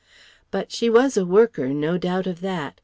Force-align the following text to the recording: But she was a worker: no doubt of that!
But 0.49 0.71
she 0.71 0.89
was 0.89 1.15
a 1.15 1.27
worker: 1.27 1.75
no 1.75 1.99
doubt 1.99 2.25
of 2.25 2.39
that! 2.41 2.79